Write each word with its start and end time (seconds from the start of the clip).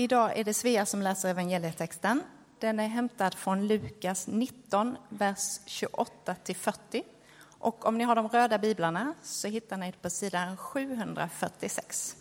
Idag 0.00 0.38
är 0.38 0.44
det 0.44 0.54
Svea 0.54 0.86
som 0.86 1.02
läser 1.02 1.28
evangelietexten. 1.28 2.22
Den 2.58 2.80
är 2.80 2.88
hämtad 2.88 3.34
från 3.34 3.66
Lukas 3.66 4.26
19, 4.26 4.96
vers 5.08 5.60
28 5.66 6.34
till 6.34 6.56
40. 6.56 7.02
Och 7.58 7.86
om 7.86 7.98
ni 7.98 8.04
har 8.04 8.14
de 8.14 8.28
röda 8.28 8.58
biblarna 8.58 9.14
så 9.22 9.48
hittar 9.48 9.76
ni 9.76 9.90
det 9.90 10.02
på 10.02 10.10
sidan 10.10 10.56
746. 10.56 12.16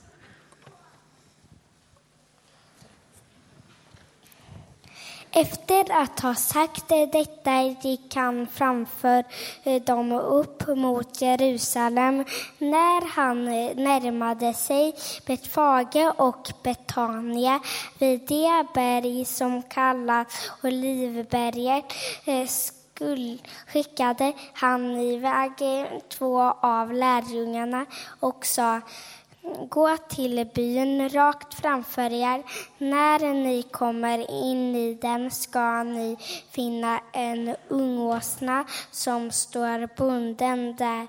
Efter 5.32 6.02
att 6.02 6.20
ha 6.20 6.36
sagt 6.36 6.88
detta 6.88 7.62
gick 7.62 8.16
han 8.16 8.48
framför 8.48 9.24
eh, 9.64 9.82
dem 9.82 10.12
upp 10.12 10.68
mot 10.68 11.22
Jerusalem. 11.22 12.26
När 12.58 13.16
han 13.16 13.48
eh, 13.48 13.76
närmade 13.76 14.54
sig 14.54 14.96
Betfage 15.26 16.14
och 16.18 16.52
Betania 16.64 17.60
vid 18.00 18.20
det 18.28 18.66
berg 18.74 19.26
som 19.26 19.64
kallas 19.64 20.52
Olivberget 20.64 21.86
eh, 22.26 22.48
skickade 23.68 24.34
han 24.54 25.00
iväg 25.00 25.52
två 26.10 26.42
av 26.62 26.94
lärjungarna 26.94 27.86
och 28.20 28.46
sa 28.46 28.82
Gå 29.70 29.98
till 29.98 30.50
byn 30.56 31.10
rakt 31.10 31.54
framför 31.54 32.14
er. 32.14 32.44
När 32.78 33.34
ni 33.34 33.64
kommer 33.64 34.32
in 34.32 34.76
i 34.76 34.94
den 35.02 35.32
ska 35.32 35.84
ni 35.84 36.18
finna 36.52 37.00
en 37.14 37.56
ungåsna 37.68 38.66
som 38.92 39.32
står 39.32 39.98
bunden 39.98 40.76
där 40.76 41.08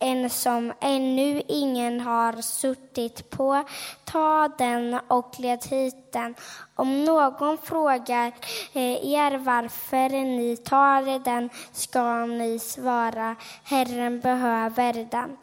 en 0.00 0.30
som 0.30 0.72
ännu 0.80 1.42
ingen 1.48 2.00
har 2.00 2.42
suttit 2.42 3.30
på. 3.30 3.64
Ta 4.04 4.48
den 4.58 4.98
och 5.08 5.34
led 5.38 5.64
hit 5.70 6.12
den. 6.12 6.34
Om 6.74 7.04
någon 7.04 7.58
frågar 7.58 8.32
eh, 8.72 9.12
er 9.12 9.38
varför 9.38 10.08
ni 10.08 10.56
tar 10.56 11.24
den 11.24 11.50
ska 11.72 12.26
ni 12.26 12.58
svara 12.58 13.36
Herren 13.64 14.20
behöver 14.20 15.06
den. 15.10 15.36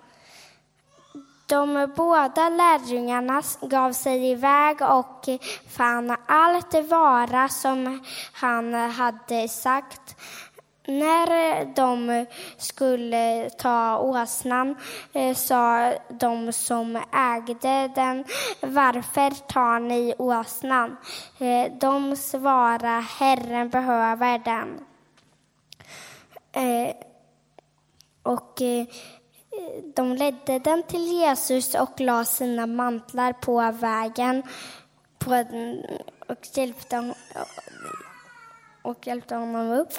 De 1.47 1.93
båda 1.95 2.49
lärjungarna 2.49 3.41
gav 3.61 3.91
sig 3.91 4.31
iväg 4.31 4.81
och 4.81 5.29
fann 5.69 6.15
allt 6.25 6.89
vara 6.89 7.49
som 7.49 8.05
han 8.33 8.73
hade 8.73 9.47
sagt. 9.47 10.15
När 10.87 11.65
de 11.75 12.25
skulle 12.57 13.49
ta 13.49 13.97
åsnan 13.97 14.75
eh, 15.13 15.35
sa 15.35 15.93
de 16.09 16.53
som 16.53 17.01
ägde 17.13 17.91
den, 17.95 18.25
varför 18.61 19.47
tar 19.47 19.79
ni 19.79 20.13
åsnan? 20.17 20.97
Eh, 21.39 21.71
de 21.79 22.15
svarade, 22.15 23.05
Herren 23.19 23.69
behöver 23.69 24.39
den. 24.39 24.85
Eh, 26.51 26.95
och 28.23 28.61
de 29.95 30.13
ledde 30.13 30.59
den 30.59 30.83
till 30.83 31.07
Jesus 31.07 31.75
och 31.75 31.99
la 31.99 32.25
sina 32.25 32.65
mantlar 32.65 33.33
på 33.33 33.71
vägen 33.71 34.43
på, 35.19 35.31
och 36.27 36.47
hjälpte 36.53 37.13
och 38.87 39.07
hjälpte 39.07 39.35
honom 39.35 39.71
upp. 39.71 39.89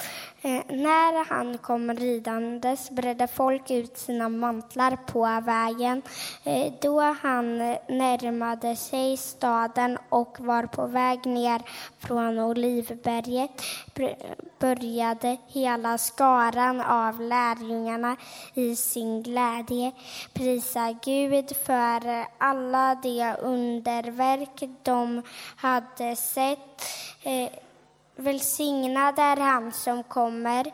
Eh, 0.43 0.63
när 0.69 1.29
han 1.29 1.59
kom 1.59 1.93
ridandes 1.93 2.91
bredde 2.91 3.27
folk 3.27 3.71
ut 3.71 3.99
sina 3.99 4.29
mantlar 4.29 4.97
på 5.07 5.43
vägen. 5.47 6.03
Eh, 6.45 6.73
då 6.81 7.01
han 7.01 7.59
närmade 7.89 8.77
sig 8.77 9.17
staden 9.17 9.99
och 10.09 10.37
var 10.41 10.63
på 10.63 10.87
väg 10.87 11.27
ner 11.27 11.63
från 11.99 12.39
Olivberget 12.39 13.63
började 14.59 15.37
hela 15.47 15.99
skaran 15.99 16.81
av 16.81 17.21
lärjungarna 17.21 18.17
i 18.55 18.77
sin 18.77 19.23
glädje 19.23 19.93
prisa 20.33 20.99
Gud 21.05 21.57
för 21.67 22.27
alla 22.39 22.95
de 22.95 23.35
underverk 23.41 24.63
de 24.83 25.23
hade 25.57 26.17
sett 26.17 26.83
eh, 27.23 27.51
Välsignad 28.21 29.19
är 29.19 29.37
han 29.37 29.73
som 29.73 30.03
kommer, 30.03 30.67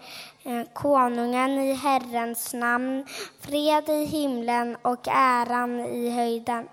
eh, 0.42 0.62
konungen 0.72 1.58
i 1.58 1.74
Herrens 1.74 2.54
namn, 2.54 3.06
fred 3.40 3.88
i 3.88 4.04
himlen 4.04 4.76
och 4.82 5.08
äran 5.08 5.80
i 5.80 6.10
höjden. 6.10 6.68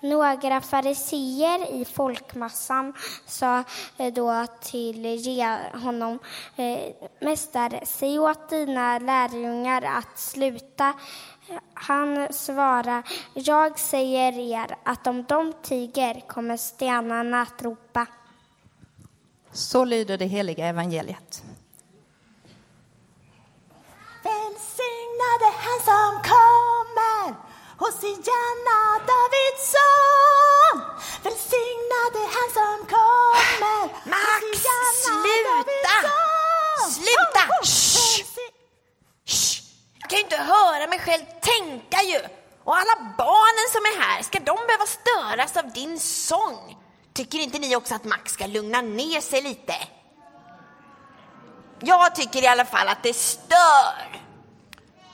Några 0.00 0.60
fariseer 0.60 1.74
i 1.74 1.84
folkmassan 1.84 2.94
sa 3.26 3.64
eh, 3.96 4.12
då 4.12 4.46
till 4.62 5.18
honom, 5.82 6.18
eh, 6.56 6.78
Mästare, 7.20 7.80
säg 7.86 8.18
åt 8.18 8.48
dina 8.48 8.98
lärjungar 8.98 9.82
att 9.82 10.18
sluta. 10.18 10.92
Han 11.74 12.32
svarade, 12.32 13.02
jag 13.34 13.78
säger 13.78 14.38
er 14.38 14.76
att 14.82 15.06
om 15.06 15.24
de 15.24 15.52
tiger 15.62 16.20
kommer 16.26 16.56
stenarna 16.56 17.42
att 17.42 17.62
ropa. 17.62 18.06
Så 19.56 19.84
lyder 19.84 20.18
det 20.18 20.26
heliga 20.26 20.66
evangeliet. 20.66 21.42
Välsignade 24.22 25.48
han 25.64 25.80
som 25.84 26.22
kommer 26.22 27.34
Hosianna 27.78 28.80
Davidsson 29.06 29.96
son 30.72 30.75
Tycker 47.16 47.38
inte 47.38 47.58
ni 47.58 47.76
också 47.76 47.94
att 47.94 48.04
Max 48.04 48.32
ska 48.32 48.46
lugna 48.46 48.80
ner 48.80 49.20
sig 49.20 49.42
lite? 49.42 49.74
Jag 51.80 52.14
tycker 52.14 52.42
i 52.42 52.46
alla 52.46 52.64
fall 52.64 52.88
att 52.88 53.02
det 53.02 53.14
stör. 53.14 54.20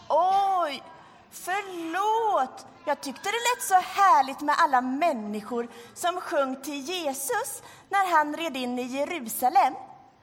Oj, 0.09 0.83
förlåt. 1.31 2.67
Jag 2.85 3.01
tyckte 3.01 3.31
det 3.31 3.31
lät 3.31 3.63
så 3.69 3.75
härligt 3.75 4.41
med 4.41 4.55
alla 4.59 4.81
människor 4.81 5.69
som 5.95 6.21
sjöng 6.21 6.63
till 6.63 6.81
Jesus 6.81 7.63
när 7.89 8.11
han 8.11 8.37
red 8.37 8.57
in 8.57 8.79
i 8.79 8.83
Jerusalem. 8.83 9.75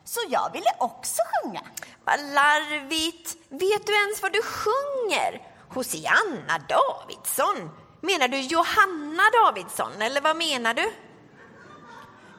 Så 0.04 0.20
jag 0.30 0.52
ville 0.54 0.72
också 0.80 1.22
sjunga. 1.32 1.62
Vad 2.04 2.20
larvigt. 2.20 3.38
Vet 3.50 3.88
du 3.88 3.96
ens 3.96 4.22
vad 4.22 4.34
du 4.34 4.42
sjunger? 4.42 5.48
Hosianna 5.70 6.60
Davidsson? 6.70 7.70
Menar 8.02 8.28
du 8.28 8.40
Johanna 8.40 9.24
Davidsson, 9.44 10.02
eller 10.02 10.22
vad 10.22 10.38
menar 10.38 10.74
du? 10.74 10.92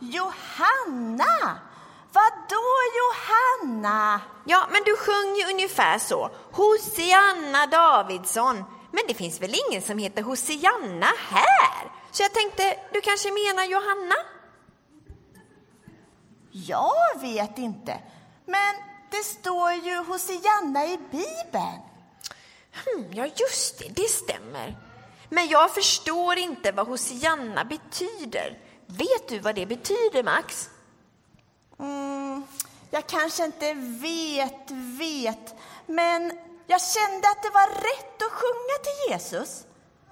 Johanna! 0.00 1.58
Vad 2.12 2.32
då 2.48 2.66
Johanna? 3.00 4.20
Ja, 4.44 4.68
men 4.72 4.82
du 4.84 4.96
sjöng 4.96 5.34
ju 5.36 5.54
ungefär 5.54 5.98
så. 5.98 6.30
Hosianna 6.52 7.66
Davidsson. 7.66 8.64
Men 8.92 9.02
det 9.08 9.14
finns 9.14 9.40
väl 9.40 9.54
ingen 9.68 9.82
som 9.82 9.98
heter 9.98 10.22
Hosianna 10.22 11.06
här? 11.30 11.90
Så 12.10 12.22
jag 12.22 12.32
tänkte, 12.32 12.76
du 12.92 13.00
kanske 13.00 13.28
menar 13.28 13.64
Johanna? 13.64 14.14
Jag 16.50 17.20
vet 17.20 17.58
inte. 17.58 17.98
Men 18.46 18.74
det 19.10 19.24
står 19.24 19.72
ju 19.72 19.96
Hosianna 19.96 20.84
i 20.84 20.98
Bibeln. 21.10 21.80
Hmm, 22.84 23.12
ja, 23.12 23.26
just 23.36 23.78
det, 23.78 23.88
det 23.88 24.08
stämmer. 24.08 24.76
Men 25.28 25.48
jag 25.48 25.74
förstår 25.74 26.38
inte 26.38 26.72
vad 26.72 26.86
Hosianna 26.86 27.64
betyder. 27.64 28.58
Vet 28.98 29.28
du 29.28 29.38
vad 29.38 29.54
det 29.54 29.66
betyder, 29.66 30.22
Max? 30.22 30.70
Mm, 31.78 32.42
jag 32.90 33.06
kanske 33.06 33.44
inte 33.44 33.74
vet, 33.74 34.70
vet, 34.98 35.54
men 35.86 36.32
jag 36.66 36.80
kände 36.80 37.28
att 37.28 37.42
det 37.42 37.50
var 37.50 37.68
rätt 37.68 38.22
att 38.22 38.32
sjunga 38.32 38.76
till 38.82 39.12
Jesus. 39.12 39.66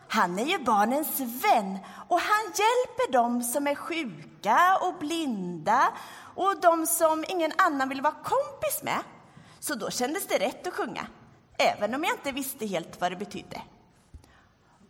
Han 0.09 0.39
är 0.39 0.45
ju 0.45 0.59
barnens 0.59 1.21
vän 1.21 1.79
och 2.09 2.21
han 2.21 2.45
hjälper 2.45 3.13
dem 3.13 3.43
som 3.43 3.67
är 3.67 3.75
sjuka 3.75 4.79
och 4.83 4.95
blinda 4.95 5.93
och 6.35 6.61
de 6.61 6.87
som 6.87 7.25
ingen 7.29 7.53
annan 7.59 7.89
vill 7.89 8.03
vara 8.03 8.15
kompis 8.25 8.83
med. 8.83 9.01
Så 9.61 9.75
då 9.75 9.91
kändes 9.91 10.27
det 10.27 10.39
rätt 10.39 10.67
att 10.67 10.75
sjunga, 10.75 11.07
även 11.59 11.95
om 11.95 12.05
jag 12.05 12.13
inte 12.15 12.33
visste 12.33 12.67
helt 12.67 13.01
vad 13.01 13.13
det 13.13 13.17
betydde. 13.17 13.63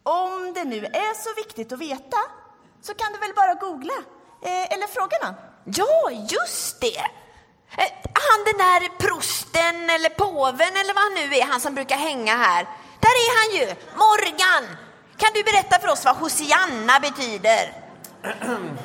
Om 0.02 0.52
det 0.54 0.64
nu 0.64 0.84
är 0.84 1.14
så 1.14 1.34
viktigt 1.46 1.72
att 1.72 1.78
veta 1.78 2.18
så 2.82 2.94
kan 2.94 3.12
du 3.12 3.18
väl 3.18 3.34
bara 3.36 3.54
googla 3.54 3.98
eh, 4.42 4.72
eller 4.72 4.86
fråga 4.86 5.16
någon. 5.22 5.34
Ja, 5.64 6.10
just 6.10 6.80
det! 6.80 6.98
Eh, 7.76 7.92
han 8.26 8.44
den 8.44 8.58
där 8.58 8.98
prosten 8.98 9.90
eller 9.90 10.08
påven 10.08 10.72
eller 10.80 10.94
vad 10.94 11.02
han 11.02 11.14
nu 11.14 11.36
är, 11.36 11.46
han 11.46 11.60
som 11.60 11.74
brukar 11.74 11.96
hänga 11.96 12.36
här. 12.36 12.62
Där 13.00 13.14
är 13.26 13.32
han 13.38 13.60
ju! 13.60 13.74
Morgan! 13.94 14.76
Kan 15.16 15.30
du 15.34 15.42
berätta 15.42 15.78
för 15.78 15.88
oss 15.88 16.04
vad 16.04 16.16
Hosianna 16.16 17.00
betyder? 17.00 17.72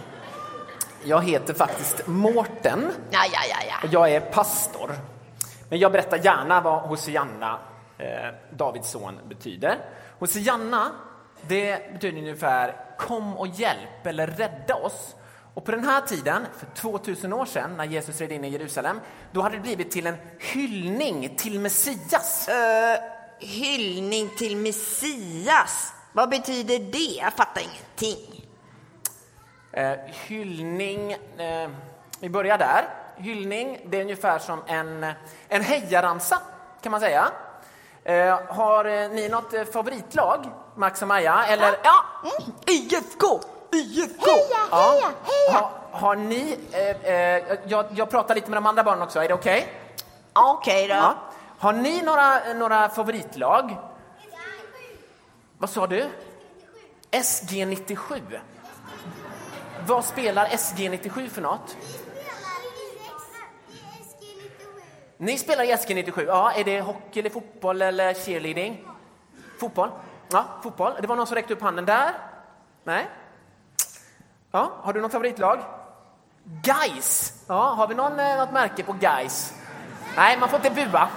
Jag 1.06 1.24
heter 1.24 1.54
faktiskt 1.54 2.07
Mårten 2.07 2.92
Ja, 3.12 3.19
ja, 3.34 3.39
ja, 3.50 3.57
ja. 3.69 3.75
och 3.88 3.94
jag 3.94 4.12
är 4.12 4.19
pastor. 4.19 4.92
Men 5.69 5.80
jag 5.80 5.92
berättar 5.92 6.18
gärna 6.18 6.62
vad 6.62 6.81
Hosianna, 6.81 7.60
eh, 7.98 8.07
Davids 8.51 8.92
son, 8.92 9.19
betyder. 9.30 9.78
Hosianna, 10.19 10.92
det 11.48 11.94
betyder 11.94 12.18
ungefär 12.18 12.75
kom 12.98 13.38
och 13.38 13.48
hjälp 13.48 14.06
eller 14.06 14.28
rädda 14.28 14.75
oss. 14.75 15.16
Och 15.54 15.66
på 15.66 15.72
den 15.72 15.84
här 15.84 16.01
tiden, 16.01 16.45
för 16.57 16.66
2000 16.66 17.34
år 17.34 17.45
sedan, 17.45 17.78
när 17.78 17.86
Jesus 17.86 18.22
red 18.22 18.31
in 18.31 18.45
i 18.45 18.50
Jerusalem, 18.50 19.00
då 19.31 19.42
hade 19.42 19.56
det 19.56 19.62
blivit 19.62 19.92
till 19.92 20.07
en 20.07 20.18
hyllning 20.40 21.36
till 21.36 21.60
Messias. 21.60 22.48
Eh, 22.48 23.00
hyllning 23.40 24.30
till 24.38 24.57
Messias. 24.57 25.94
Vad 26.13 26.30
betyder 26.30 26.80
det? 26.80 27.22
Jag 27.22 27.34
fattar 27.34 27.62
ingenting. 27.62 28.46
Eh, 29.72 29.98
hyllning, 30.28 31.12
eh, 31.12 31.69
vi 32.19 32.30
börjar 32.30 32.57
där. 32.57 32.86
Hyllning, 33.18 33.80
det 33.86 33.98
är 33.98 34.01
ungefär 34.01 34.39
som 34.39 34.60
en, 34.68 35.06
en 35.48 35.62
hejaramsa 35.62 36.39
kan 36.81 36.92
man 36.92 37.01
säga. 37.01 37.31
Eh, 38.05 38.39
har 38.50 38.85
eh, 38.85 39.09
ni 39.09 39.29
något 39.29 39.53
eh, 39.53 39.63
favoritlag, 39.63 40.45
Max 40.75 41.01
och 41.01 41.07
Maja? 41.07 41.45
Eller, 41.45 41.75
ja. 41.83 42.05
IFK! 42.65 43.39
IFK! 43.71 44.25
Heja, 44.25 44.57
heja, 44.71 45.09
heja! 45.23 45.59
Ha, 45.59 45.71
har 45.91 46.15
ni, 46.15 46.57
eh, 46.71 47.13
eh, 47.13 47.57
jag, 47.65 47.85
jag 47.91 48.09
pratar 48.09 48.35
lite 48.35 48.50
med 48.50 48.57
de 48.57 48.65
andra 48.65 48.83
barnen 48.83 49.03
också, 49.03 49.19
är 49.19 49.27
det 49.27 49.33
okej? 49.33 49.73
Okej 50.33 50.88
då. 50.88 50.94
Ja. 50.94 51.15
Har 51.59 51.73
ni 51.73 52.01
några, 52.01 52.53
några 52.53 52.89
favoritlag? 52.89 53.77
Vad 55.57 55.69
sa 55.69 55.88
du? 55.88 56.09
SG97. 57.11 58.21
Vad 59.85 60.05
spelar 60.05 60.45
SG97 60.45 61.29
för 61.29 61.41
något? 61.41 61.77
Ni 65.24 65.38
spelar 65.38 65.64
i 65.64 65.74
SK97. 65.74 66.25
Ja, 66.28 66.52
är 66.52 66.64
det 66.64 66.81
hockey 66.81 67.20
eller 67.20 67.30
fotboll 67.30 67.81
eller 67.81 68.14
cheerleading? 68.14 68.86
Fotboll? 69.60 69.90
Ja, 70.31 70.46
fotboll. 70.64 70.94
Det 71.02 71.08
var 71.08 71.16
någon 71.16 71.28
som 71.28 71.36
räckte 71.36 71.54
upp 71.54 71.62
handen 71.62 71.86
där. 71.86 72.14
Nej? 72.84 73.10
Ja, 74.52 74.72
har 74.81 74.94
du 74.94 75.02
något 75.02 75.12
favoritlag? 75.12 75.60
Guys. 76.44 77.34
Ja, 77.48 77.64
har 77.64 77.88
vi 77.88 77.96
någon, 77.96 78.20
eh, 78.20 78.38
något 78.38 78.52
märke 78.52 78.84
på 78.84 78.94
Guys? 78.94 79.54
Nej, 80.16 80.38
man 80.40 80.50
får 80.50 80.66
inte 80.66 80.86
bua. 80.86 81.10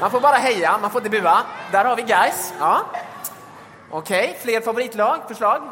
Man 0.00 0.10
får 0.10 0.20
bara 0.20 0.36
heja, 0.36 0.78
man 0.78 0.90
får 0.90 1.00
inte 1.00 1.20
bua. 1.20 1.42
Där 1.72 1.84
har 1.84 1.96
vi 1.96 2.02
Guys. 2.02 2.52
Ja. 2.58 2.80
Okej, 3.90 4.38
fler 4.40 4.60
favoritlag, 4.60 5.20
förslag? 5.28 5.62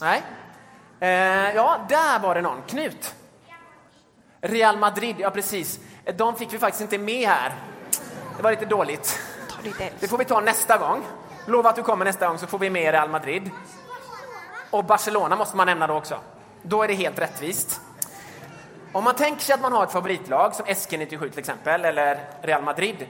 Nej. 0.00 0.22
Eh, 1.00 1.54
ja, 1.54 1.78
där 1.88 2.18
var 2.18 2.34
det 2.34 2.40
någon. 2.40 2.62
Knut. 2.66 3.14
Real 4.44 4.78
Madrid, 4.78 5.16
ja 5.18 5.30
precis. 5.30 5.80
De 6.16 6.36
fick 6.36 6.52
vi 6.52 6.58
faktiskt 6.58 6.82
inte 6.82 6.98
med 6.98 7.28
här. 7.28 7.52
Det 8.36 8.42
var 8.42 8.50
lite 8.50 8.64
dåligt. 8.64 9.20
Det 10.00 10.08
får 10.08 10.18
vi 10.18 10.24
ta 10.24 10.40
nästa 10.40 10.78
gång. 10.78 11.02
Lova 11.46 11.70
att 11.70 11.76
du 11.76 11.82
kommer 11.82 12.04
nästa 12.04 12.28
gång 12.28 12.38
så 12.38 12.46
får 12.46 12.58
vi 12.58 12.70
med 12.70 12.92
Real 12.92 13.08
Madrid. 13.08 13.50
Och 14.70 14.84
Barcelona 14.84 15.36
måste 15.36 15.56
man 15.56 15.66
nämna 15.66 15.86
då 15.86 15.94
också. 15.94 16.18
Då 16.62 16.82
är 16.82 16.88
det 16.88 16.94
helt 16.94 17.18
rättvist. 17.18 17.80
Om 18.92 19.04
man 19.04 19.14
tänker 19.14 19.42
sig 19.42 19.54
att 19.54 19.60
man 19.60 19.72
har 19.72 19.84
ett 19.84 19.92
favoritlag 19.92 20.54
som 20.54 20.66
SG97 20.66 21.30
till 21.30 21.38
exempel, 21.38 21.84
eller 21.84 22.20
Real 22.42 22.62
Madrid. 22.62 23.06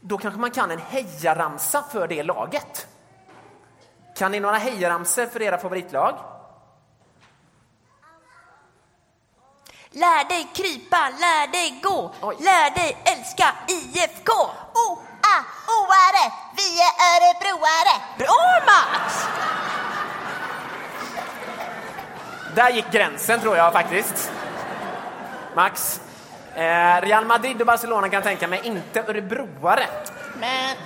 Då 0.00 0.18
kanske 0.18 0.40
man 0.40 0.50
kan 0.50 0.70
en 0.70 0.80
hejaramsa 0.88 1.82
för 1.82 2.08
det 2.08 2.22
laget. 2.22 2.86
Kan 4.16 4.32
ni 4.32 4.40
några 4.40 4.56
hejaramsor 4.56 5.26
för 5.26 5.42
era 5.42 5.58
favoritlag? 5.58 6.14
Lär 9.90 10.28
dig 10.28 10.48
krypa, 10.54 11.08
lär 11.08 11.52
dig 11.52 11.80
gå, 11.82 12.14
Oj. 12.20 12.36
lär 12.38 12.70
dig 12.74 12.96
älska 13.04 13.54
IFK. 13.68 14.32
O-A, 14.74 15.44
oare, 15.78 16.32
vi 16.56 16.80
är 16.80 16.92
örebroare. 17.10 18.02
Bra 18.18 18.66
Max! 18.66 19.26
Där 22.54 22.70
gick 22.70 22.90
gränsen 22.90 23.40
tror 23.40 23.56
jag 23.56 23.72
faktiskt. 23.72 24.32
Max. 25.56 26.00
Eh, 26.54 27.00
Real 27.00 27.24
Madrid 27.26 27.60
och 27.60 27.66
Barcelona 27.66 28.08
kan 28.08 28.22
tänka 28.22 28.48
mig, 28.48 28.60
inte 28.64 29.00
örebroare. 29.02 29.86
Men, 30.40 30.76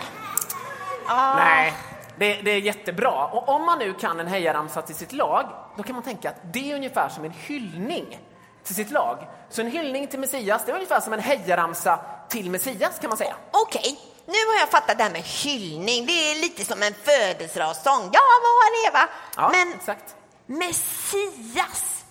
Nej, 1.36 1.72
det, 2.16 2.34
det 2.42 2.50
är 2.50 2.58
jättebra. 2.60 3.26
Och 3.26 3.48
om 3.48 3.66
man 3.66 3.78
nu 3.78 3.94
kan 3.94 4.20
en 4.20 4.26
hejaramsa 4.26 4.82
till 4.82 4.94
sitt 4.94 5.12
lag, 5.12 5.44
då 5.76 5.82
kan 5.82 5.94
man 5.94 6.04
tänka 6.04 6.28
att 6.30 6.52
det 6.52 6.72
är 6.72 6.76
ungefär 6.76 7.08
som 7.08 7.24
en 7.24 7.30
hyllning 7.30 8.18
till 8.64 8.74
sitt 8.74 8.90
lag. 8.90 9.28
Så 9.50 9.60
en 9.60 9.70
hyllning 9.70 10.06
till 10.06 10.20
Messias, 10.20 10.62
det 10.64 10.72
är 10.72 10.74
ungefär 10.74 11.00
som 11.00 11.12
en 11.12 11.20
hejaramsa 11.20 11.98
till 12.28 12.50
Messias 12.50 12.98
kan 12.98 13.08
man 13.08 13.18
säga. 13.18 13.34
Okej, 13.50 14.00
nu 14.26 14.32
har 14.52 14.60
jag 14.60 14.68
fattat 14.68 14.98
det 14.98 15.04
här 15.04 15.10
med 15.10 15.22
hyllning. 15.22 16.06
Det 16.06 16.12
är 16.12 16.40
lite 16.40 16.64
som 16.64 16.82
en 16.82 16.94
födelsedagssång. 16.94 18.10
Ja, 18.12 18.20
må 18.42 18.50
han 18.62 18.72
leva. 18.84 19.08
Ja, 19.36 19.50
Men 19.52 19.74
exakt. 19.78 20.16
Messias, 20.46 22.04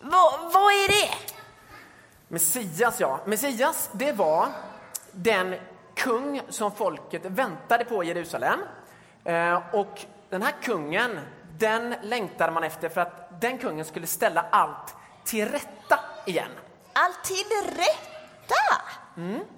vad, 0.00 0.52
vad 0.52 0.72
är 0.72 0.88
det? 0.88 1.14
Messias, 2.28 3.00
ja. 3.00 3.20
Messias, 3.24 3.90
det 3.92 4.12
var 4.12 4.48
den 5.12 5.54
kung 5.94 6.40
som 6.48 6.72
folket 6.72 7.24
väntade 7.24 7.84
på 7.84 8.04
i 8.04 8.06
Jerusalem. 8.06 8.60
Eh, 9.24 9.74
och 9.74 10.00
den 10.30 10.42
här 10.42 10.54
kungen, 10.62 11.20
den 11.58 11.94
längtade 12.02 12.52
man 12.52 12.64
efter 12.64 12.88
för 12.88 13.00
att 13.00 13.40
den 13.40 13.58
kungen 13.58 13.84
skulle 13.84 14.06
ställa 14.06 14.44
allt 14.50 14.94
till 15.28 15.48
rätta 15.48 16.00
igen. 16.26 16.50
allt 16.92 17.24
till 17.24 17.76
rätta. 17.76 18.18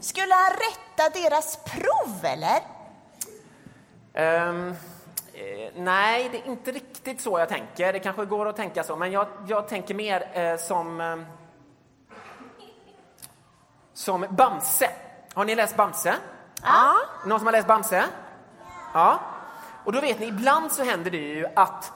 Skulle 0.01 0.35
han 0.35 0.53
rätta 0.53 1.21
deras 1.21 1.57
prov, 1.57 2.25
eller? 2.25 2.61
Ehm, 4.15 4.69
eh, 5.33 5.73
nej, 5.75 6.29
det 6.33 6.39
är 6.39 6.47
inte 6.47 6.73
riktigt 6.73 7.21
så 7.21 7.39
jag 7.39 7.49
tänker. 7.49 7.93
Det 7.93 7.99
kanske 7.99 8.25
går 8.25 8.49
att 8.49 8.57
tänka 8.57 8.85
så, 8.85 8.97
men 8.97 9.13
jag, 9.13 9.27
jag 9.47 9.69
tänker 9.69 9.95
mer 9.95 10.31
eh, 10.33 10.57
som... 10.57 11.01
Eh, 11.01 11.17
som 13.95 14.27
Bamse. 14.31 14.91
Har 15.35 15.45
ni 15.45 15.55
läst 15.55 15.77
Bamse? 15.77 16.15
Ja. 16.63 16.95
Någon 17.27 17.39
som 17.39 17.47
har 17.47 17.53
läst 17.53 17.69
Bamse? 17.69 18.05
Ja. 18.95 19.21
Och 19.85 19.93
då 19.93 20.01
vet 20.01 20.21
ni, 20.21 20.27
ibland 20.27 20.73
så 20.73 20.85
händer 20.85 21.11
det 21.11 21.17
ju 21.17 21.47
att, 21.57 21.93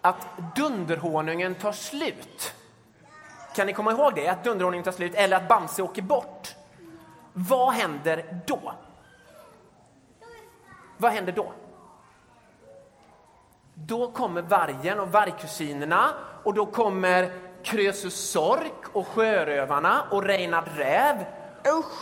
att 0.00 0.26
dunderhonungen 0.56 1.54
tar 1.54 1.72
slut. 1.72 2.54
Kan 3.54 3.66
ni 3.66 3.72
komma 3.72 3.92
ihåg 3.92 4.14
det? 4.14 4.28
Att 4.28 4.44
dunderhonungen 4.44 4.84
tar 4.84 4.92
slut 4.92 5.14
eller 5.14 5.36
att 5.36 5.48
Bamse 5.48 5.82
åker 5.82 6.02
bort. 6.02 6.54
Vad 7.32 7.72
händer 7.72 8.42
då? 8.46 8.72
Vad 10.96 11.12
händer 11.12 11.32
då? 11.32 11.52
Då 13.74 14.10
kommer 14.10 14.42
vargen 14.42 15.00
och 15.00 15.12
vargkusinerna 15.12 16.10
och 16.44 16.54
då 16.54 16.66
kommer 16.66 17.32
Krösus 17.62 18.30
Sork 18.30 18.84
och 18.92 19.06
Sjörövarna 19.06 20.02
och 20.10 20.24
Reinhard 20.24 20.68
Räv. 20.76 21.24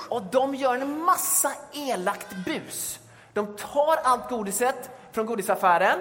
Och 0.08 0.22
de 0.22 0.54
gör 0.54 0.74
en 0.74 1.00
massa 1.00 1.52
elakt 1.72 2.36
bus. 2.44 3.00
De 3.32 3.56
tar 3.56 3.96
allt 4.02 4.28
godiset 4.28 4.90
från 5.12 5.26
godisaffären 5.26 5.98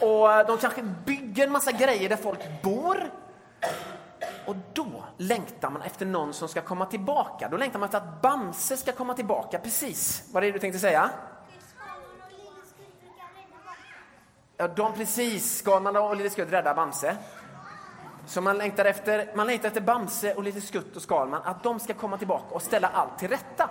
och 0.00 0.46
de 0.46 0.58
kanske 0.58 0.82
bygger 0.82 1.46
en 1.46 1.52
massa 1.52 1.72
grejer 1.72 2.08
där 2.08 2.16
folk 2.16 2.62
bor. 2.62 3.10
Och 4.46 4.56
då 4.72 5.04
längtar 5.16 5.70
man 5.70 5.82
efter 5.82 6.06
någon 6.06 6.32
som 6.32 6.48
ska 6.48 6.60
komma 6.60 6.86
tillbaka. 6.86 7.48
Då 7.48 7.56
längtar 7.56 7.78
man 7.78 7.86
efter 7.86 7.98
att 7.98 8.22
Bamse 8.22 8.76
ska 8.76 8.92
komma 8.92 9.14
tillbaka. 9.14 9.58
Precis. 9.58 10.28
Vad 10.32 10.42
är 10.42 10.46
det 10.46 10.52
du 10.52 10.58
tänkte 10.58 10.78
säga? 10.78 11.10
Ja, 14.56 14.68
de 14.68 14.92
precis. 14.92 15.58
Skalman 15.58 15.96
och 15.96 16.16
Lille 16.16 16.30
Skutt 16.30 16.52
räddar 16.52 16.74
Bamse. 16.74 17.16
Så 18.26 18.40
man 18.40 18.58
längtar, 18.58 18.84
efter, 18.84 19.36
man 19.36 19.46
längtar 19.46 19.68
efter 19.68 19.80
Bamse 19.80 20.34
och 20.34 20.42
Lille 20.42 20.60
Skutt 20.60 20.96
och 20.96 21.02
Skalman, 21.02 21.42
att 21.44 21.62
de 21.62 21.80
ska 21.80 21.94
komma 21.94 22.18
tillbaka 22.18 22.54
och 22.54 22.62
ställa 22.62 22.88
allt 22.88 23.18
till 23.18 23.28
rätta. 23.28 23.70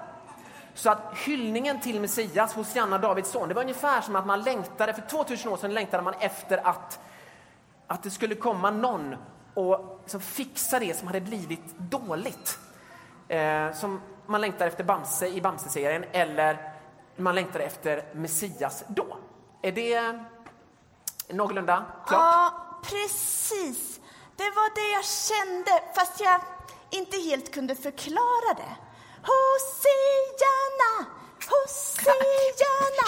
Så 0.73 0.89
att 0.89 1.17
hyllningen 1.25 1.79
till 1.79 2.01
Messias 2.01 2.53
hos 2.53 2.75
Janna 2.75 2.97
Davids 2.97 3.31
son, 3.31 3.47
det 3.47 3.53
var 3.53 3.61
ungefär 3.61 4.01
som 4.01 4.15
att 4.15 4.25
man 4.25 4.41
längtade, 4.41 4.93
för 4.93 5.01
2000 5.01 5.51
år 5.51 5.57
sedan 5.57 5.73
längtade 5.73 6.03
man 6.03 6.13
efter 6.19 6.67
att, 6.67 6.99
att 7.87 8.03
det 8.03 8.09
skulle 8.09 8.35
komma 8.35 8.71
någon 8.71 9.15
och 9.53 9.99
liksom 10.01 10.21
fixa 10.21 10.79
det 10.79 10.97
som 10.97 11.07
hade 11.07 11.21
blivit 11.21 11.77
dåligt. 11.77 12.59
Eh, 13.27 13.73
som 13.73 14.01
man 14.25 14.41
längtar 14.41 14.67
efter 14.67 14.83
Bamse 14.83 15.27
i 15.27 15.41
Bamse-serien 15.41 16.03
eller 16.11 16.73
man 17.15 17.35
längtar 17.35 17.59
efter 17.59 18.05
Messias 18.13 18.83
då. 18.87 19.17
Är 19.61 19.71
det 19.71 20.19
någorlunda 21.29 21.85
klart? 22.07 22.21
Ja, 22.21 22.53
precis. 22.83 23.99
Det 24.35 24.49
var 24.49 24.75
det 24.75 24.91
jag 24.91 25.05
kände, 25.05 25.83
fast 25.95 26.19
jag 26.19 26.41
inte 26.89 27.17
helt 27.17 27.53
kunde 27.53 27.75
förklara 27.75 28.53
det. 28.57 28.75
Hosianna, 29.21 31.05
Hosianna. 31.49 33.07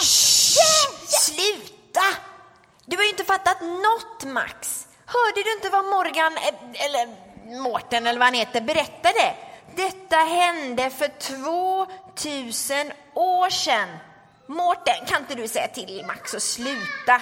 Sluta! 1.08 2.02
Du 2.86 2.96
har 2.96 3.04
ju 3.04 3.10
inte 3.10 3.24
fattat 3.24 3.62
något, 3.62 4.34
Max. 4.34 4.88
Hörde 5.14 5.44
du 5.44 5.52
inte 5.54 5.70
vad 5.70 5.86
Morgan, 5.86 6.34
eh, 6.38 6.86
eller 6.86 7.08
Mårten 7.62 8.08
eller 8.08 8.20
vad 8.20 8.26
han 8.28 8.34
heter, 8.34 8.62
berättade? 8.62 9.34
Detta 9.76 10.16
hände 10.16 10.90
för 10.90 11.08
2000 12.18 12.92
år 13.14 13.50
sedan. 13.50 13.88
Mårten, 14.48 15.06
kan 15.08 15.22
inte 15.22 15.36
du 15.36 15.48
säga 15.48 15.68
till 15.68 16.04
Max 16.08 16.34
att 16.34 16.42
sluta? 16.44 17.16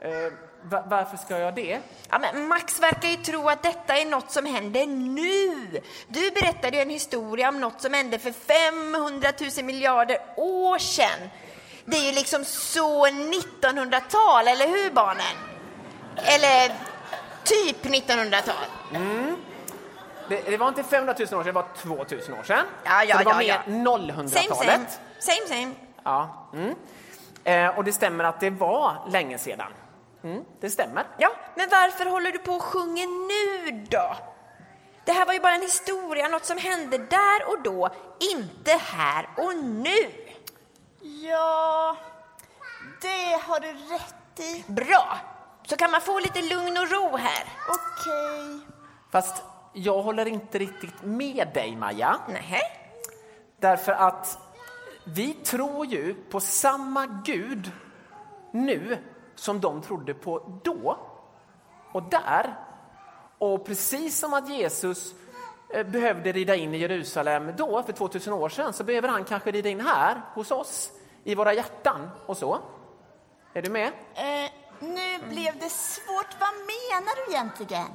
Eh, 0.00 0.32
va- 0.62 0.84
varför 0.86 1.16
ska 1.16 1.38
jag 1.38 1.54
det? 1.54 1.78
Ja, 2.10 2.18
men 2.18 2.48
Max 2.48 2.80
verkar 2.80 3.08
ju 3.08 3.16
tro 3.16 3.48
att 3.48 3.62
detta 3.62 3.96
är 3.98 4.04
något 4.04 4.30
som 4.30 4.46
händer 4.46 4.86
nu. 4.86 5.80
Du 6.08 6.30
berättade 6.30 6.76
ju 6.76 6.82
en 6.82 6.90
historia 6.90 7.48
om 7.48 7.60
något 7.60 7.80
som 7.82 7.94
hände 7.94 8.18
för 8.18 8.32
500 8.32 9.32
000 9.56 9.64
miljarder 9.64 10.18
år 10.36 10.78
sedan. 10.78 11.30
Det 11.84 11.96
är 11.96 12.02
ju 12.06 12.12
liksom 12.12 12.44
så 12.44 13.06
1900-tal, 13.06 14.48
eller 14.48 14.66
hur 14.68 14.90
barnen? 14.90 15.36
Eller 16.24 16.72
typ 17.50 17.84
1900-tal. 17.84 18.54
det? 20.28 20.42
Det 20.50 20.56
var 20.56 20.68
inte 20.68 20.82
500 20.82 21.14
000 21.18 21.24
år 21.24 21.26
sedan, 21.26 21.44
det 21.44 21.52
var 21.52 21.66
2000 21.76 22.34
år 22.34 22.42
sedan. 22.42 22.64
Ja, 22.84 23.04
ja, 23.04 23.12
Så 23.12 23.18
det 23.18 23.24
var 23.24 23.32
ja, 23.32 23.38
mer 23.38 23.46
ja. 23.46 23.62
Same, 23.64 24.12
0000-talet. 24.12 24.58
same. 24.58 24.86
Same, 25.18 25.46
same. 25.48 25.74
Ja. 26.04 26.48
Mm. 26.54 26.74
Eh, 27.44 27.78
och 27.78 27.84
det 27.84 27.92
stämmer 27.92 28.24
att 28.24 28.40
det 28.40 28.50
var 28.50 28.96
länge 29.10 29.38
sedan. 29.38 29.72
Mm, 30.24 30.44
det 30.60 30.70
stämmer. 30.70 31.04
Ja, 31.18 31.30
men 31.54 31.68
varför 31.70 32.06
håller 32.06 32.32
du 32.32 32.38
på 32.38 32.52
och 32.52 32.62
sjunger 32.62 33.06
nu 33.06 33.86
då? 33.90 34.16
Det 35.04 35.12
här 35.12 35.26
var 35.26 35.32
ju 35.32 35.40
bara 35.40 35.54
en 35.54 35.62
historia, 35.62 36.28
något 36.28 36.44
som 36.44 36.58
hände 36.58 36.98
där 36.98 37.48
och 37.48 37.62
då, 37.62 37.88
inte 38.34 38.72
här 38.72 39.28
och 39.36 39.56
nu. 39.56 40.10
Ja, 41.00 41.96
det 43.02 43.40
har 43.46 43.60
du 43.60 43.72
rätt 43.72 44.40
i. 44.40 44.64
Bra! 44.66 45.18
Så 45.70 45.76
kan 45.76 45.90
man 45.90 46.00
få 46.00 46.18
lite 46.18 46.42
lugn 46.42 46.78
och 46.78 46.90
ro 46.90 47.16
här. 47.16 47.44
Okej. 47.68 48.60
Fast 49.10 49.42
jag 49.72 50.02
håller 50.02 50.26
inte 50.26 50.58
riktigt 50.58 51.02
med 51.02 51.48
dig, 51.54 51.76
Maja. 51.76 52.20
Nähä? 52.28 52.60
Därför 53.60 53.92
att 53.92 54.38
vi 55.04 55.34
tror 55.34 55.86
ju 55.86 56.14
på 56.14 56.40
samma 56.40 57.06
Gud 57.24 57.72
nu 58.50 58.98
som 59.34 59.60
de 59.60 59.82
trodde 59.82 60.14
på 60.14 60.60
då 60.64 60.98
och 61.92 62.02
där. 62.02 62.54
Och 63.38 63.66
precis 63.66 64.18
som 64.18 64.34
att 64.34 64.48
Jesus 64.48 65.14
eh, 65.74 65.86
behövde 65.86 66.32
rida 66.32 66.56
in 66.56 66.74
i 66.74 66.78
Jerusalem 66.78 67.52
då, 67.56 67.82
för 67.82 67.92
2000 67.92 68.32
år 68.32 68.48
sedan, 68.48 68.72
så 68.72 68.84
behöver 68.84 69.08
han 69.08 69.24
kanske 69.24 69.50
rida 69.50 69.68
in 69.68 69.80
här 69.80 70.20
hos 70.34 70.50
oss, 70.50 70.92
i 71.24 71.34
våra 71.34 71.54
hjärtan 71.54 72.10
och 72.26 72.36
så. 72.36 72.58
Är 73.54 73.62
du 73.62 73.70
med? 73.70 73.92
Eh, 74.14 74.59
blev 75.30 75.58
det 75.58 75.70
svårt. 75.70 76.36
Vad 76.40 76.54
menar 76.54 77.26
du 77.26 77.32
egentligen? 77.32 77.86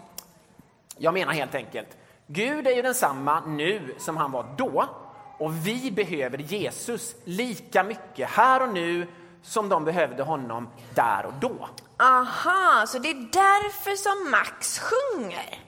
Jag 0.97 1.13
menar 1.13 1.33
helt 1.33 1.55
enkelt, 1.55 1.97
Gud 2.27 2.67
är 2.67 2.71
ju 2.71 2.81
densamma 2.81 3.39
nu 3.45 3.95
som 3.99 4.17
han 4.17 4.31
var 4.31 4.55
då 4.57 4.89
och 5.37 5.67
vi 5.67 5.91
behöver 5.91 6.37
Jesus 6.37 7.15
lika 7.23 7.83
mycket 7.83 8.29
här 8.29 8.61
och 8.61 8.73
nu 8.73 9.07
som 9.43 9.69
de 9.69 9.85
behövde 9.85 10.23
honom 10.23 10.69
där 10.93 11.25
och 11.25 11.33
då. 11.33 11.69
Aha, 11.99 12.85
så 12.87 12.99
det 12.99 13.09
är 13.09 13.29
därför 13.31 13.95
som 13.95 14.31
Max 14.31 14.79
sjunger? 14.79 15.63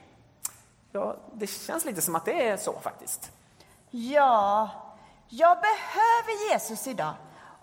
Ja, 0.92 1.16
det 1.32 1.46
känns 1.46 1.84
lite 1.84 2.02
som 2.02 2.14
att 2.14 2.24
det 2.24 2.48
är 2.48 2.56
så 2.56 2.80
faktiskt. 2.80 3.30
Ja, 3.90 4.70
jag 5.28 5.58
behöver 5.60 6.50
Jesus 6.50 6.86
idag. 6.86 7.14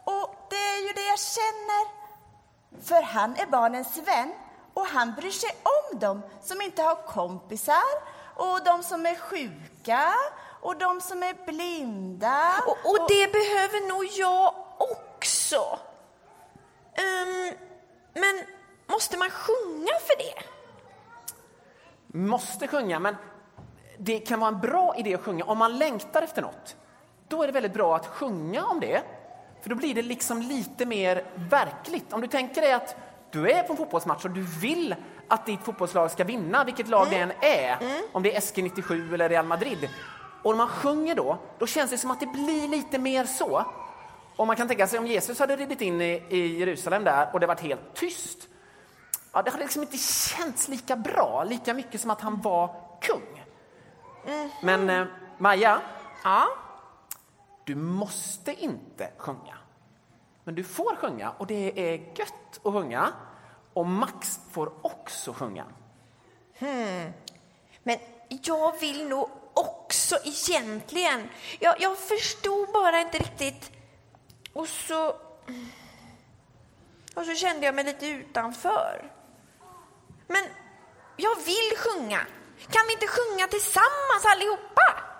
Och 0.03 0.47
det 0.49 0.55
är 0.55 0.87
ju 0.87 0.93
det 0.93 1.07
jag 1.07 1.19
känner. 1.19 2.04
För 2.81 3.01
han 3.01 3.35
är 3.35 3.45
barnens 3.45 3.97
vän 3.97 4.33
och 4.73 4.85
han 4.85 5.13
bryr 5.13 5.31
sig 5.31 5.49
om 5.63 5.99
dem 5.99 6.21
som 6.41 6.61
inte 6.61 6.81
har 6.81 6.95
kompisar 6.95 8.15
och 8.35 8.63
de 8.63 8.83
som 8.83 9.05
är 9.05 9.15
sjuka 9.15 10.13
och 10.61 10.77
de 10.77 11.01
som 11.01 11.23
är 11.23 11.45
blinda. 11.45 12.63
Och, 12.67 12.91
och 12.91 13.07
det 13.09 13.31
behöver 13.31 13.87
nog 13.87 14.05
jag 14.05 14.55
också. 14.77 15.79
Ehm, 16.93 17.53
men 18.13 18.45
måste 18.87 19.17
man 19.17 19.29
sjunga 19.29 19.93
för 20.07 20.17
det? 20.17 20.43
Måste 22.17 22.67
sjunga, 22.67 22.99
men 22.99 23.15
det 23.97 24.19
kan 24.19 24.39
vara 24.39 24.47
en 24.47 24.59
bra 24.59 24.95
idé 24.97 25.15
att 25.15 25.21
sjunga 25.21 25.45
om 25.45 25.57
man 25.57 25.77
längtar 25.77 26.21
efter 26.21 26.41
något. 26.41 26.75
Då 27.27 27.43
är 27.43 27.47
det 27.47 27.53
väldigt 27.53 27.73
bra 27.73 27.95
att 27.95 28.07
sjunga 28.07 28.65
om 28.65 28.79
det, 28.79 29.03
för 29.65 29.69
då 29.69 29.75
blir 29.75 29.95
det 29.95 30.01
liksom 30.01 30.41
lite 30.41 30.85
mer 30.85 31.23
verkligt. 31.35 32.13
Om 32.13 32.21
du 32.21 32.27
tänker 32.27 32.61
dig 32.61 32.73
att 32.73 32.95
du 33.31 33.51
är 33.51 33.63
på 33.63 33.73
en 33.73 33.77
fotbollsmatch 33.77 34.25
och 34.25 34.31
du 34.31 34.41
vill 34.41 34.95
att 35.27 35.45
ditt 35.45 35.63
fotbollslag 35.63 36.11
ska 36.11 36.23
vinna, 36.23 36.63
vilket 36.63 36.87
lag 36.87 37.07
det 37.09 37.15
än 37.15 37.31
är, 37.41 37.77
om 38.11 38.23
det 38.23 38.35
är 38.35 38.39
SG97 38.39 39.13
eller 39.13 39.29
Real 39.29 39.45
Madrid. 39.45 39.89
Och 40.43 40.51
när 40.51 40.57
man 40.57 40.67
sjunger 40.67 41.15
då, 41.15 41.37
då 41.59 41.67
känns 41.67 41.91
det 41.91 41.97
som 41.97 42.11
att 42.11 42.19
det 42.19 42.25
blir 42.25 42.67
lite 42.67 42.99
mer 42.99 43.25
så. 43.25 43.65
Och 44.35 44.47
man 44.47 44.55
kan 44.55 44.67
tänka 44.67 44.87
sig 44.87 44.99
om 44.99 45.07
Jesus 45.07 45.39
hade 45.39 45.55
ridit 45.55 45.81
in 45.81 46.01
i, 46.01 46.23
i 46.29 46.59
Jerusalem 46.59 47.03
där 47.03 47.29
och 47.33 47.39
det 47.39 47.47
varit 47.47 47.61
helt 47.61 47.93
tyst. 47.93 48.47
Ja, 49.33 49.41
det 49.41 49.51
hade 49.51 49.63
liksom 49.63 49.81
inte 49.81 49.97
känts 49.97 50.67
lika 50.67 50.95
bra, 50.95 51.43
lika 51.49 51.73
mycket 51.73 52.01
som 52.01 52.11
att 52.11 52.21
han 52.21 52.41
var 52.41 52.75
kung. 53.01 53.43
Men 54.61 54.89
eh, 54.89 55.05
Maja, 55.37 55.81
Ja 56.23 56.47
du 57.65 57.75
måste 57.75 58.53
inte 58.53 59.11
sjunga. 59.17 59.57
Men 60.43 60.55
du 60.55 60.63
får 60.63 60.95
sjunga 60.95 61.31
och 61.31 61.47
det 61.47 61.93
är 61.93 61.97
gött 62.19 62.59
att 62.63 62.73
sjunga. 62.73 63.13
Och 63.73 63.85
Max 63.85 64.39
får 64.51 64.85
också 64.85 65.33
sjunga. 65.33 65.65
Hmm. 66.59 67.13
Men 67.83 67.97
jag 68.27 68.79
vill 68.79 69.07
nog 69.07 69.29
också 69.53 70.17
egentligen. 70.23 71.29
Jag, 71.59 71.81
jag 71.81 71.97
förstod 71.97 72.71
bara 72.73 72.99
inte 72.99 73.17
riktigt. 73.17 73.71
Och 74.53 74.67
så... 74.67 75.15
Och 77.15 77.25
så 77.25 77.35
kände 77.35 77.65
jag 77.65 77.75
mig 77.75 77.83
lite 77.83 78.07
utanför. 78.07 79.11
Men 80.27 80.43
jag 81.15 81.35
vill 81.35 81.77
sjunga. 81.77 82.19
Kan 82.69 82.87
vi 82.87 82.93
inte 82.93 83.07
sjunga 83.07 83.47
tillsammans 83.47 84.25
allihopa? 84.25 85.14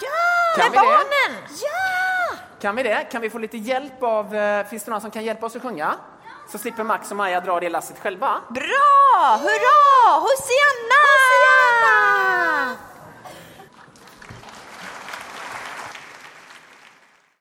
Ja! 0.00 0.62
Kan 0.62 0.64
Med 0.64 0.72
vi 0.72 0.78
det? 0.78 0.84
barnen! 0.92 1.42
Ja! 1.62 2.36
Kan 2.60 2.76
vi 2.76 2.82
det? 2.82 3.06
Kan 3.12 3.22
vi 3.22 3.30
få 3.30 3.38
lite 3.38 3.56
hjälp 3.56 4.02
av... 4.02 4.34
eh, 4.34 4.66
Finns 4.66 4.84
det 4.84 4.90
någon 4.90 5.00
som 5.00 5.10
kan 5.10 5.24
hjälpa 5.24 5.46
oss 5.46 5.56
att 5.56 5.62
sjunga? 5.62 5.94
Så 6.52 6.58
slipper 6.58 6.82
Max 6.84 7.10
och 7.10 7.16
Maja 7.16 7.40
dra 7.40 7.60
det 7.60 7.68
lasset 7.68 7.98
själva. 8.02 8.40
Bra! 8.50 9.38
Hurra! 9.42 10.10
Hosianna! 10.20 11.03